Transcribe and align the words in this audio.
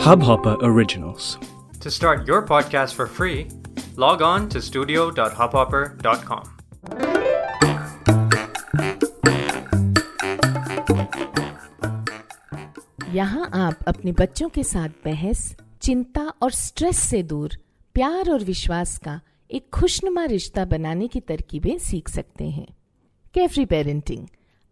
Hubhopper 0.00 0.56
Originals. 0.62 1.38
To 1.80 1.90
start 1.90 2.26
your 2.26 2.42
podcast 2.46 2.94
for 2.94 3.06
free, 3.06 3.48
log 3.96 4.22
on 4.22 4.48
to 4.48 4.62
studio.hubhopper.com. 4.62 7.50
यहाँ 13.14 13.48
आप 13.54 13.78
अपने 13.88 14.12
बच्चों 14.12 14.48
के 14.48 14.62
साथ 14.64 14.88
बहस 15.04 15.54
चिंता 15.82 16.22
और 16.42 16.50
स्ट्रेस 16.52 16.98
से 17.10 17.22
दूर 17.22 17.56
प्यार 17.94 18.30
और 18.30 18.44
विश्वास 18.44 18.96
का 18.98 19.20
एक 19.50 19.68
खुशनुमा 19.74 20.24
रिश्ता 20.32 20.64
बनाने 20.64 21.08
की 21.08 21.20
तरकीबें 21.28 21.76
सीख 21.78 22.08
सकते 22.08 22.48
हैं 22.50 22.66
कैफरी 23.34 23.64
पेरेंटिंग 23.66 24.26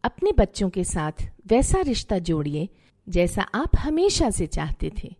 अपने 0.04 0.32
बच्चों 0.38 0.68
के 0.70 0.84
साथ 0.84 1.26
वैसा 1.50 1.80
रिश्ता 1.86 2.18
जोड़िए 2.30 2.68
जैसा 3.08 3.42
आप 3.54 3.76
हमेशा 3.76 4.30
से 4.30 4.46
चाहते 4.46 4.90
थे। 5.02 5.14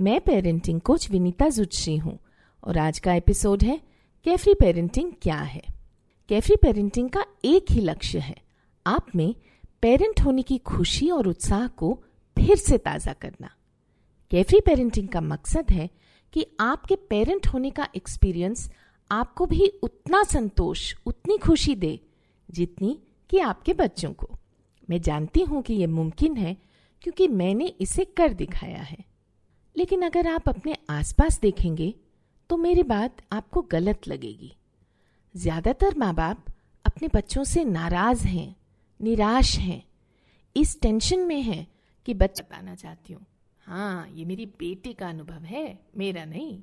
मैं 0.00 0.20
पेरेंटिंग 0.20 0.80
कोच 0.80 1.10
विनीता 1.10 1.48
जुटश्री 1.48 1.96
हूँ 1.96 2.18
और 2.62 2.78
आज 2.78 2.98
का 2.98 3.14
एपिसोड 3.14 3.62
है 3.62 3.80
कैफरी 4.26 4.54
पेरेंटिंग 4.54 5.12
क्या 5.22 5.36
है? 5.36 5.62
कैफरी 6.28 6.56
पेरेंटिंग 6.56 7.08
का 7.10 7.24
एक 7.44 7.70
ही 7.70 7.80
लक्ष्य 7.80 8.18
है, 8.18 8.36
आप 8.86 9.06
में 9.16 9.34
पेरेंट 9.82 10.20
होने 10.20 10.42
की 10.42 10.58
खुशी 10.58 11.08
और 11.10 11.28
उत्साह 11.28 11.66
को 11.68 11.92
फिर 12.36 12.56
से 12.56 12.78
ताज़ा 12.78 13.12
करना। 13.12 13.50
कैफरी 14.30 14.60
पेरेंटिंग 14.60 15.08
का 15.08 15.20
मकसद 15.20 15.70
है 15.70 15.88
कि 16.32 16.46
आपके 16.60 16.96
पेरेंट 17.10 17.46
होने 17.46 17.70
का 17.70 17.88
एक्सपीरियंस 17.96 18.70
आपको 19.10 19.46
भी 19.46 19.66
उतना 19.82 20.22
संतोष, 20.22 20.94
उतनी 21.06 21.38
खुशी 21.38 21.74
दे, 21.74 21.98
जितनी 22.48 22.98
कि 23.30 23.38
आपके 23.38 23.72
बच्चों 23.72 24.12
को। 24.12 24.30
मैं 24.90 25.00
जानती 25.00 25.42
हूँ 25.42 25.62
कि 25.62 25.74
यह 25.74 25.88
मुमकिन 25.88 26.36
है 26.36 26.56
क्योंकि 27.04 27.28
मैंने 27.30 27.66
इसे 27.80 28.04
कर 28.06 28.32
दिखाया 28.34 28.82
है। 28.82 29.04
लेकिन 29.76 30.02
अगर 30.02 30.26
आप 30.26 30.48
अपने 30.48 30.76
आसपास 30.90 31.38
देखेंगे 31.40 31.94
तो 32.50 32.56
मेरी 32.56 32.82
बात 32.84 33.22
आपको 33.32 33.62
गलत 33.62 34.08
लगेगी। 34.08 34.52
ज़्यादातर 35.34 35.94
माँ 35.98 36.14
बाप 36.14 36.44
अपने 36.84 37.08
बच्चों 37.08 37.44
से 37.44 37.64
नाराज़ 37.64 38.26
हैं, 38.26 38.54
निराश 39.00 39.56
हैं, 39.58 39.82
इस 40.56 40.80
टेंशन 40.80 41.20
में 41.20 41.40
हैं 41.42 41.66
कि 42.06 42.14
बच्चा 42.14 42.44
बताना 42.44 42.74
चाहती 42.74 43.12
हूँ। 43.12 43.24
हाँ 43.66 44.08
ये 44.08 44.24
मेरी 44.24 44.46
बेटी 44.46 44.92
का 44.92 45.08
अनुभव 45.08 45.44
है, 45.44 45.78
मेरा 45.96 46.24
नहीं। 46.24 46.62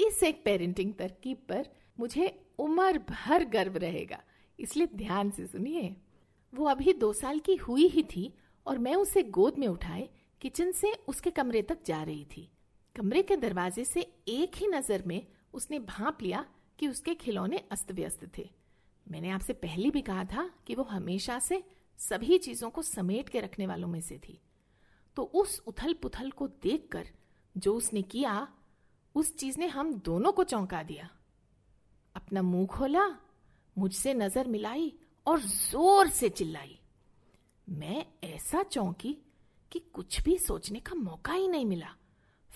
इस 0.00 0.22
एक 0.22 0.42
पेरेंटिंग 0.44 0.92
तरकीब 0.94 1.36
पर 1.48 1.66
मुझे 1.98 2.32
उम्र 2.58 2.98
भर 3.10 3.44
गर्व 3.44 3.76
रहेगा, 3.76 4.18
इसलिए 4.58 4.88
ध्यान 4.96 5.30
से 5.30 5.46
सुनिए। 5.46 5.94
वो 6.52 6.66
अभी 6.66 6.92
दो 6.94 7.12
साल 7.14 7.38
की 7.38 7.54
हुई 7.58 7.86
ही 7.86 8.02
थी 8.06 8.32
और 8.68 8.78
मैं 8.78 8.94
उसे 8.94 9.22
गोद 9.22 9.58
में 9.58 9.66
उठाए, 9.68 10.08
किचन 10.40 10.72
से 10.72 10.92
उसके 11.08 11.30
कमरे 11.30 11.62
तक 11.62 11.78
जा 11.86 12.02
रही 12.02 12.24
थी। 12.24 12.50
कमरे 12.96 13.22
के 13.22 13.36
दरवाजे 13.36 13.84
से 13.84 14.00
एक 14.28 14.56
ही 14.56 14.66
नज़र 14.66 15.02
में 15.06 15.26
उसने 15.52 15.78
भाप 15.78 16.22
लिया 16.22 16.44
कि 16.78 16.88
उसके 16.88 17.14
खिलौने 17.14 17.62
अस्त 17.70 17.92
व्यस्त 17.92 18.30
थे। 18.38 18.48
मैंने 19.06 19.30
आपसे 19.30 19.52
पहले 19.52 19.90
भी 19.90 20.00
कहा 20.00 20.24
था 20.24 20.50
कि 20.66 20.74
वो 20.74 20.82
हमेशा 20.82 21.38
से 21.38 21.62
सभी 21.98 22.38
चीज़ों 22.38 22.70
को 22.70 22.82
समेट 22.82 23.28
के 23.28 23.40
रखने 23.40 23.66
वालों 23.66 23.88
में 23.88 24.00
से 24.00 24.18
थी। 24.18 24.40
तो 25.16 25.22
उस 25.22 25.62
उथल 25.66 25.92
पुथल 25.92 26.30
को 26.30 26.48
देखकर 26.48 27.06
जो 27.56 27.74
उसने 27.74 28.02
किया, 28.02 28.48
उस 29.14 29.36
चीज़ 29.36 29.58
ने 29.58 29.66
हम 29.66 29.94
दोनों 29.94 30.32
को 30.32 30.44
चौंका 30.44 30.82
दिया। 30.82 31.08
अपना 32.14 32.42
मुँह 32.42 32.66
खोला, 32.66 33.06
मुझसे 33.78 34.14
नज़र 34.14 34.46
मिलाई 34.46 34.92
और 35.26 35.40
ज़ोर 35.40 36.08
से 36.08 36.28
चिल्लाई। 36.28 36.78
मैं 37.68 38.06
ऐसा 38.24 38.62
चौंकी 38.62 39.18
कि 39.72 39.78
कुछ 39.78 40.22
भी 40.22 40.38
सोचने 40.38 40.80
का 40.80 40.94
मौका 40.94 41.32
ही 41.32 41.48
नहीं 41.48 41.66
मिला। 41.66 41.94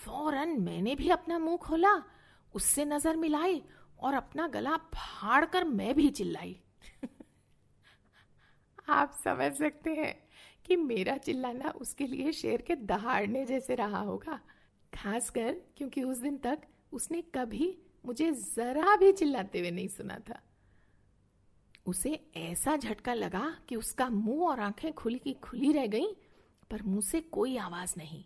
फ़ौरन 0.05 0.49
मैंने 0.61 0.95
भी 0.95 1.09
अपना 1.09 1.39
मुँह 1.39 1.57
खोला, 1.57 2.03
उससे 2.55 2.85
नज़र 2.85 3.17
मिलाई 3.17 3.63
और 4.01 4.15
अपना 4.15 4.49
गला 4.49 4.77
फाड़ 4.77 5.45
कर 5.45 5.65
मैं 5.65 5.95
भी 5.95 6.11
चिल्लाई। 6.11 6.61
आप 8.89 9.13
समझ 9.25 9.53
सकते 9.53 9.91
हैं 9.91 10.29
कि 10.67 10.77
मेरा 10.77 11.17
चिल्लाना 11.17 11.71
उसके 11.71 12.07
लिए 12.07 12.33
शेर 12.33 12.63
के 12.63 12.77
दहाड़ने 12.77 13.45
जैसे 13.45 13.75
रहा 13.75 14.01
होगा, 14.01 14.41
खासकर 14.95 15.53
क्योंकि 15.77 16.03
उस 16.03 16.19
दिन 16.19 16.37
तक 16.37 16.59
उसने 16.93 17.23
कभी 17.23 17.79
मुझे 18.07 18.31
जरा 18.33 18.97
भी 18.97 19.13
चिल्लाते 19.13 19.59
हुए 19.59 19.71
नहीं 19.71 19.89
सुना 19.89 20.19
था। 20.19 20.41
उसे 21.87 22.27
ऐसा 22.37 22.77
झटका 22.77 23.15
लगा 23.15 23.57
कि 23.69 23.77
उसका 23.77 24.09
मुँह 24.09 24.49
और 24.49 24.61
आँखें 24.61 24.93
खुली 24.93 25.19
की 25.19 25.33
खुली 25.33 25.73
रह 25.73 25.87
गईं, 25.87 26.09
पर 26.71 26.83
मुँह 26.83 27.01
से 27.01 27.21
कोई 27.21 27.57
आवाज़ 27.57 27.95
नहीं। 27.99 28.25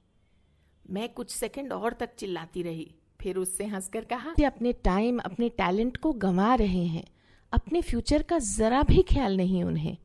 मैं 0.90 1.08
कुछ 1.08 1.30
सेकंड 1.30 1.72
और 1.72 1.92
तक 1.92 2.14
चिल्लाती 2.14 2.62
रही 2.62 2.94
फिर 3.20 3.36
उससे 3.36 3.64
हंसकर 3.64 4.04
कहा 4.04 4.34
कि 4.36 4.44
अपने 4.44 4.72
टाइम 4.72 5.18
अपने 5.18 5.48
टैलेंट 5.48 5.96
को 5.96 6.12
गंवा 6.12 6.54
रहे 6.54 6.84
हैं। 6.86 7.04
अपने 7.52 7.82
फ्यूचर 7.82 8.22
का 8.22 8.38
जरा 8.38 8.82
भी 8.82 9.02
ख्याल 9.02 9.36
नहीं 9.36 9.64
उन्हें। 9.64 9.96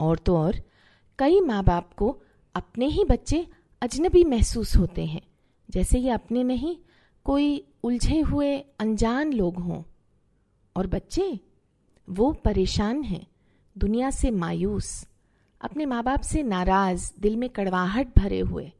और 0.00 0.18
तो 0.18 0.36
और 0.36 0.56
कई 1.18 1.40
माँ 1.40 1.64
बाप 1.64 1.92
को 1.94 2.22
अपने 2.54 2.86
ही 2.86 3.04
बच्चे 3.04 3.46
अजनबी 3.82 4.24
महसूस 4.24 4.76
होते 4.76 5.06
हैं। 5.06 5.22
जैसे 5.70 5.98
ये 5.98 6.10
अपने 6.10 6.44
नहीं 6.44 6.76
कोई 7.24 7.68
उलझे 7.82 8.20
हुए 8.20 8.58
अनजान 8.58 9.32
लोग 9.32 9.58
हों। 9.58 9.82
और 10.76 10.86
बच्चे 10.86 11.40
वो 12.08 12.32
परेशान 12.32 13.02
हैं। 13.02 13.26
दुनिया 13.76 14.10
से 14.10 14.30
मायूस, 14.30 15.06
अपने 15.60 15.86
माँ 15.86 16.02
बाप 16.02 16.20
से 16.20 16.42
नाराज़, 16.42 17.12
दिल 17.20 17.36
में 17.36 17.48
कड़वाहट 17.50 18.08
भरे 18.18 18.40
हुए, 18.40 18.72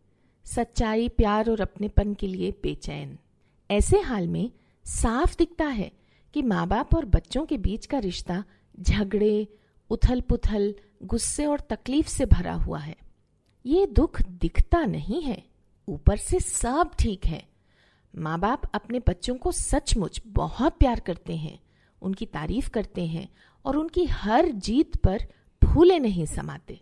सच्चाई, 0.44 1.08
प्यार 1.08 1.50
और 1.50 1.60
अपनेपन 1.60 2.14
के 2.14 2.26
लिए 2.26 2.50
बेचैन। 2.62 3.18
ऐसे 3.70 4.00
हाल 4.00 4.28
में 4.28 4.50
साफ़ 4.84 5.36
दिखता 5.38 5.64
है 5.64 5.92
कि 6.34 6.42
माँ 6.42 6.66
बाप 6.66 6.94
और 6.94 7.04
बच्चों 7.04 7.46
के 7.46 7.58
बीच 7.58 7.86
का 7.86 7.98
रिश्ता 7.98 8.44
झगड़े 8.80 9.48
उथल 9.90 10.20
पुथल 10.20 10.74
गुस्से 11.04 11.46
और 11.46 11.60
तकलीफ़ 11.60 12.08
से 12.08 12.26
भरा 12.26 12.54
हुआ 12.54 12.78
है। 12.78 12.96
ये 13.66 13.86
दुख 13.86 14.22
दिखता 14.22 14.84
नहीं 14.84 15.22
है, 15.22 15.42
ऊपर 15.88 16.16
से 16.16 16.40
सब 16.40 16.90
ठीक 16.98 17.26
है। 17.26 17.48
माँ 18.18 18.38
बाप 18.38 18.62
अपने 18.74 18.98
बच्चों 18.98 19.34
को 19.34 19.52
सचमुच 19.52 20.22
बहुत 20.26 20.72
प्यार 20.72 21.00
करते 21.00 21.36
हैं। 21.36 21.58
उनकी 22.02 22.26
तारीफ़ 22.26 22.70
करते 22.70 23.06
हैं 23.06 23.28
और 23.64 23.76
उनकी 23.76 24.04
हर 24.04 24.48
जीत 24.48 24.96
पर 24.96 25.18
फूले 25.64 25.98
नहीं 25.98 26.26
समाते। 26.26 26.80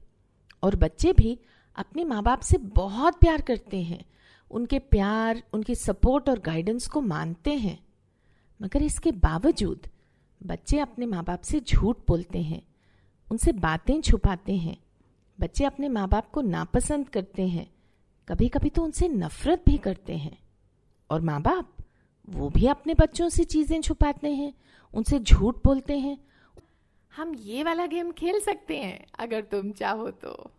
और 0.62 0.76
बच्चे 0.76 1.12
भी 1.12 1.40
अपने 1.76 2.04
माँ 2.04 2.22
बाप 2.22 2.40
से 2.40 2.58
बहुत 2.58 3.20
प्यार 3.20 3.40
करते 3.40 3.82
हैं। 3.82 4.04
उनके 4.50 4.78
प्यार, 4.78 5.42
उनकी 5.52 5.74
सपोर्ट 5.74 6.28
और 6.28 6.38
गाइडेंस 6.38 6.88
को 6.88 7.00
मानते 7.00 7.54
हैं। 7.54 7.86
मगर 8.62 8.82
इसके 8.82 9.12
बावजूद 9.12 9.86
बच्चे 10.42 10.78
अपने 10.78 11.06
माँ 11.06 11.24
बाप 11.24 11.40
से 11.40 11.60
झूठ 11.60 11.96
बोलते 12.08 12.42
हैं। 12.42 12.62
उनसे 13.32 13.52
बातें 13.52 14.00
छुपाते 14.00 14.56
हैं। 14.56 14.76
बच्चे 15.40 15.64
अपने 15.64 15.88
माँ 15.88 16.08
बाप 16.08 16.30
को 16.30 16.40
नापसंद 16.40 17.08
करते 17.08 17.48
हैं। 17.48 17.74
कभी 18.28 18.48
कभी 18.48 18.70
तो 18.70 18.82
उनसे 18.82 19.08
नफरत 19.08 19.62
भी 19.66 19.76
करते 19.76 20.16
हैं। 20.16 20.38
और 21.10 21.20
माँ 21.20 21.42
बाप 21.42 21.75
वो 22.28 22.48
भी 22.48 22.66
अपने 22.66 22.94
बच्चों 22.94 23.28
से 23.28 23.44
चीज़ें 23.44 23.82
छुपाते 23.82 24.34
हैं, 24.34 24.54
उनसे 24.94 25.18
झूठ 25.18 25.56
बोलते 25.64 25.98
हैं। 25.98 26.18
हम 27.16 27.34
ये 27.34 27.62
वाला 27.62 27.86
गेम 27.86 28.12
खेल 28.12 28.40
सकते 28.40 28.78
हैं, 28.78 29.06
अगर 29.18 29.40
तुम 29.40 29.72
चाहो 29.72 30.10
तो। 30.10 30.50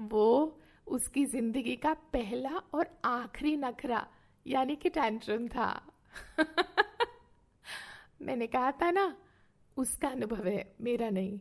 वो 0.00 0.58
उसकी 0.86 1.24
ज़िंदगी 1.24 1.76
का 1.76 1.92
पहला 1.94 2.50
और 2.50 3.00
आखिरी 3.04 3.56
नखरा, 3.56 4.06
यानी 4.46 4.76
कि 4.76 4.88
टैंट्रम 4.88 5.48
था। 5.48 5.92
मैंने 8.22 8.46
कहा 8.46 8.72
था 8.72 8.90
ना, 8.90 9.16
उसका 9.76 10.08
अनुभव 10.08 10.46
है, 10.46 10.74
मेरा 10.80 11.10
नहीं। 11.10 11.40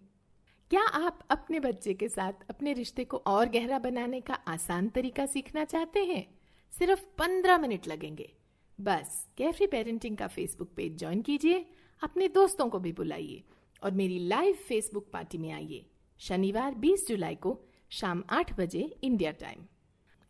क्या 0.70 0.84
आप 0.84 1.20
अपने 1.30 1.60
बच्चे 1.60 1.94
के 1.94 2.10
साथ 2.10 2.34
अपने 2.50 2.74
रिश्ते 2.74 3.06
को 3.06 3.18
और 3.18 3.50
गहरा 3.50 3.80
बनाने 3.80 4.22
का 4.22 4.34
आसान 4.34 4.90
तरीका 4.90 5.26
सीखना 5.26 5.66
चाहते 5.66 6.06
हैं? 6.06 6.40
सिर्फ़ 6.80 7.04
पंद्रह 7.18 7.58
मिनट 7.58 7.88
लगेंगे। 7.88 8.34
बस 8.82 9.28
कैफरी 9.38 9.68
पेरेंटिंग 9.68 10.18
का 10.18 10.28
फेसबुक 10.28 10.70
पेज 10.76 10.98
ज्वाइन 10.98 11.22
कीजिए, 11.22 11.66
अपने 12.04 12.28
दोस्तों 12.28 12.70
को 12.70 12.80
भी 12.80 12.92
बुलाइए 12.92 13.44
और 13.84 13.92
मेरी 13.92 14.20
लाइव 14.20 14.54
फेसबुक 14.56 15.10
पार्टी 15.14 15.38
में 15.38 15.52
आइए। 15.52 15.86
शनिवार 16.20 16.74
20 16.74 17.08
जुलाई 17.08 17.36
को 17.36 17.60
शाम 17.90 18.24
8 18.30 18.54
बजे 18.60 18.96
इंडिया 19.04 19.32
टाइम 19.32 19.66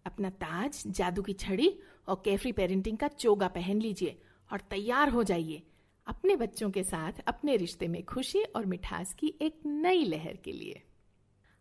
अपना 0.05 0.29
ताज, 0.29 0.83
जादू 0.87 1.21
की 1.21 1.33
छड़ी 1.33 1.79
और 2.07 2.21
कैफरी 2.25 2.51
पेरेंटिंग 2.51 2.97
का 2.97 3.07
चोगा 3.07 3.47
पहन 3.47 3.81
लीजिए 3.81 4.21
और 4.51 4.59
तैयार 4.59 5.09
हो 5.09 5.23
जाइए। 5.23 5.63
अपने 6.07 6.35
बच्चों 6.35 6.69
के 6.71 6.83
साथ 6.83 7.13
अपने 7.27 7.57
रिश्ते 7.57 7.87
में 7.87 8.03
खुशी 8.05 8.43
और 8.43 8.65
मिठास 8.65 9.13
की 9.13 9.33
एक 9.41 9.59
नई 9.65 10.03
लहर 10.03 10.35
के 10.35 10.51
लिए। 10.51 10.81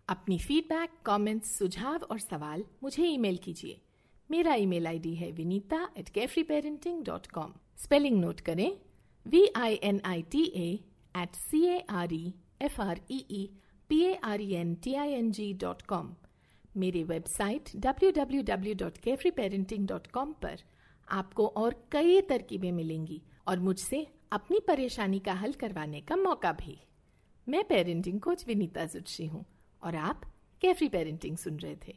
अपनी 0.08 0.38
फीडबैक 0.38 0.90
कमेंट्स 1.04 1.58
सुझाव 1.58 1.96
और 1.96 2.18
सवाल 2.18 2.64
मुझे 2.82 3.04
ईमेल 3.04 3.36
कीजिए। 3.36 3.80
मेरा 4.30 4.54
ईमेल 4.54 4.86
आईडी 4.86 5.14
है 5.14 5.30
Vinita 5.32 5.76
at 5.98 6.08
carefree 6.14 6.42
parenting 6.44 7.02
dot 7.04 7.26
com 7.26 7.52
spelling 7.82 8.20
note 8.20 8.40
करें। 8.40 8.70
V 9.26 9.46
I 9.56 9.74
N 9.82 10.00
I 10.04 10.22
T 10.32 10.42
at 11.14 11.34
C 11.34 11.64
A 11.66 11.78
R 11.90 12.12
E 12.14 12.32
F 12.62 12.80
R 12.82 13.00
E 13.10 13.18
E 13.30 13.48
P 13.90 14.00
A 14.04 14.14
R 14.24 14.40
E 14.40 14.52
N 14.54 14.74
T 14.74 14.94
I 14.94 15.12
N 15.12 15.30
G 15.32 15.52
dot 15.60 15.82
com 15.82 16.14
मेरे 16.76 17.02
website 17.04 17.70
W 17.76 18.10
W 18.16 18.42
W 18.42 18.74
dot 18.74 18.98
carefree 18.98 19.30
parenting 19.30 19.86
dot 19.88 20.06
com 20.06 20.32
पर 20.42 20.62
आपको 21.08 21.46
और 21.56 21.74
कई 21.92 22.20
तरकीबें 22.20 22.70
मिलेंगी 22.72 23.20
और 23.48 23.58
मुझसे 23.58 24.06
अपनी 24.32 24.60
परेशानी 24.66 25.18
का 25.18 25.32
हल 25.34 25.52
करवाने 25.52 26.00
का 26.00 26.16
मौका 26.16 26.52
भी। 26.52 26.76
मैं 27.46 27.62
पेरेंटिंग 27.64 28.20
कोच 28.20 28.46
विनीता 28.46 28.84
जुटशी 28.84 29.26
हूँ 29.26 29.44
और 29.82 29.96
आप 29.96 30.24
कैफरी 30.62 30.88
पेरेंटिंग 30.88 31.36
सुन 31.36 31.58
रहे 31.58 31.76
थे। 31.86 31.96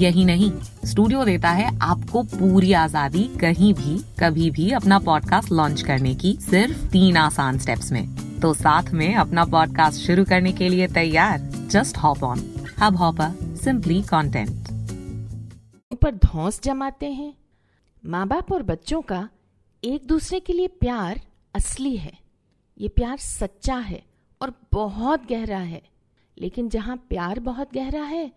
यही 0.00 0.24
नहीं 0.24 0.50
स्टूडियो 0.84 1.24
देता 1.24 1.50
है 1.50 1.78
आपको 1.82 2.22
पूरी 2.22 2.72
आज़ादी 2.72 3.22
कहीं 3.40 3.72
भी, 3.74 3.98
कभी 4.20 4.50
भी 4.50 4.70
अपना 4.70 4.98
पॉडकास्ट 4.98 5.52
लॉन्च 5.52 5.82
करने 5.82 6.14
की 6.14 6.36
सिर्फ़ 6.40 6.86
तीन 6.86 7.16
आसान 7.16 7.58
स्टेप्स 7.58 7.92
में। 7.92 8.06
तो 8.40 8.54
साथ 8.54 8.90
में 8.92 9.14
अपना 9.14 9.44
पॉडकास्ट 9.44 10.00
शुरू 10.00 10.24
करने 10.24 10.52
के 10.52 10.68
लिए 10.68 10.88
तैयार 10.88 11.38
just 11.70 11.98
hop 11.98 12.22
on 12.22 12.42
hub 12.80 12.96
hopper 12.96 13.56
simply 13.56 14.02
content 14.02 14.50
पर 16.02 16.14
धौस 16.14 16.60
जमाते 16.62 17.06
हैं। 17.06 17.34
माँ 18.06 18.26
बाप 18.28 18.52
और 18.52 18.62
बच्चों 18.62 19.02
का 19.02 19.28
एक 19.84 20.06
दूसरे 20.06 20.40
के 20.40 20.52
लिए 20.52 20.66
प्यार 20.66 21.20
असली 21.54 21.96
है। 21.96 22.12
ये 22.80 22.88
प्यार 22.88 23.16
सच्चा 23.16 23.76
है 23.76 24.02
और 24.42 24.52
बहुत 24.72 25.28
गहरा 25.30 25.58
है। 25.58 25.82
लेकिन 26.38 26.68
जहाँ 26.68 26.96
प्यार 26.96 27.40
बहुत 27.40 27.74
गहरा 27.74 28.02
है 28.02 28.32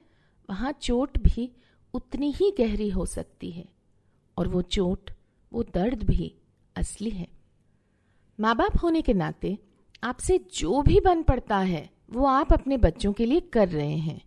वहाँ 0.49 0.71
चोट 0.71 1.17
भी 1.17 1.51
उतनी 1.93 2.31
ही 2.31 2.55
गहरी 2.59 2.89
हो 2.89 3.05
सकती 3.05 3.51
है 3.51 3.65
और 4.37 4.47
वो 4.47 4.61
चोट, 4.61 5.11
वो 5.53 5.63
दर्द 5.63 6.03
भी 6.03 6.35
असली 6.75 7.09
है। 7.09 7.27
माँ 8.39 8.55
बाप 8.55 8.77
होने 8.83 9.01
के 9.01 9.13
नाते 9.13 9.57
आपसे 10.03 10.37
जो 10.55 10.81
भी 10.81 10.99
बन 10.99 11.23
पड़ता 11.23 11.57
है, 11.57 11.89
वो 12.11 12.25
आप 12.25 12.53
अपने 12.53 12.77
बच्चों 12.77 13.13
के 13.13 13.25
लिए 13.25 13.39
कर 13.39 13.69
रहे 13.69 13.97
हैं। 13.97 14.21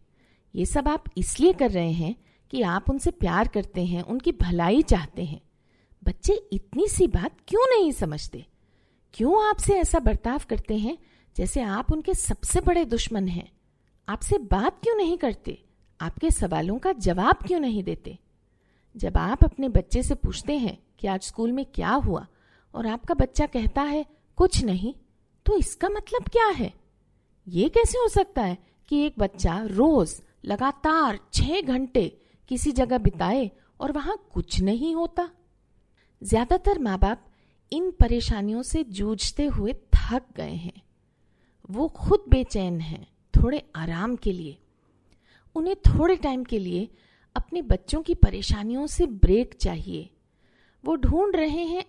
ये 0.55 0.67
सब 0.67 0.89
आप 0.89 1.05
इसलिए 1.17 1.53
कर 1.53 1.71
रहे 1.71 1.93
हैं 1.93 2.17
कि 2.51 2.63
आप 2.63 2.91
उनसे 2.91 3.11
प्यार 3.11 3.49
करते 3.49 3.85
हैं, 3.85 4.03
उनकी 4.03 4.33
भलाई 4.33 4.83
चाहते 4.83 5.25
हैं। 5.25 5.41
बच्चे 6.05 6.33
इतनी 6.53 6.89
सी 6.89 7.07
बात 7.07 7.37
क्यों 7.49 7.77
नहीं 7.77 7.93
समझते? 7.93 8.47
क्यों 9.15 9.49
आपसे 9.49 9.75
ऐसा 9.75 9.99
बर्ताव 9.99 10.41
करते 10.49 10.77
हैं 10.77 10.99
जैसे 11.37 11.61
आप 11.61 11.93
उनके 11.93 12.15
सबसे 12.15 12.61
बड़े 12.61 12.85
दुश्मन 12.85 13.29
हैं? 13.29 13.53
आपसे 14.09 14.39
बात 14.39 14.83
क्यों 14.83 14.97
नहीं 14.97 15.19
करते? 15.19 15.65
आपके 16.01 16.31
सवालों 16.31 16.79
का 16.79 16.93
जवाब 16.93 17.37
क्यों 17.47 17.61
नहीं 17.61 17.83
देते? 17.83 18.19
जब 18.95 19.17
आप 19.17 19.45
अपने 19.45 19.69
बच्चे 19.69 20.03
से 20.03 20.15
पूछते 20.15 20.57
हैं 20.59 20.79
कि 20.99 21.07
आज 21.07 21.23
स्कूल 21.23 21.53
में 21.53 21.65
क्या 21.65 21.91
हुआ 21.91 22.27
और 22.75 22.87
आपका 22.87 23.15
बच्चा 23.15 23.47
कहता 23.47 23.83
है, 23.83 24.05
कुछ 24.39 24.63
नहीं 24.65 24.95
तो 25.47 25.57
इसका 25.59 25.89
मतलब 25.89 26.29
क्या 26.29 26.47
है? 26.47 26.73
ये 27.47 27.69
कैसे 27.69 27.99
हो 27.99 28.09
सकता 28.09 28.43
है 28.43 28.57
कि 28.89 29.05
एक 29.07 29.15
बच्चा 29.19 29.61
रोज 29.63 30.21
लगातार 30.45 31.19
छह 31.35 31.61
घंटे 31.61 32.07
किसी 32.51 32.73
जगह 32.73 32.99
बिताए 32.99 33.51
और 33.81 33.93
वहाँ 33.93 34.17
कुछ 34.33 34.61
नहीं 34.61 34.95
होता? 34.95 35.29
ज़्यादातर 36.23 36.79
माँ 36.79 36.99
बाप 36.99 37.25
इन 37.73 37.91
परेशानियों 37.91 38.63
से 38.63 38.85
जूझते 38.85 39.47
हुए 39.47 39.73
थक 39.95 40.23
गए 40.37 40.53
हैं। 40.53 40.81
वो 41.71 41.89
खुद 41.89 42.25
बेचैन 42.29 42.81
हैं, 42.81 43.07
थोड़े 43.35 43.63
आराम 43.77 44.17
के 44.17 44.33
लिए। 44.33 44.57
उन्हें 45.59 45.77
थोड़े 45.77 46.17
टाइम 46.17 46.45
के 46.45 46.59
लिए 46.59 46.89
अपने 47.37 47.63
बच्चों 47.63 48.03
की 48.03 48.15
परेशानियों 48.15 48.87
से 48.87 49.07
ब्रेक 49.07 49.55
चाहिए। 49.55 50.11
वो 50.85 50.97
ढूंढ 50.97 51.37
रहे 51.37 51.65
हैं 51.65 51.85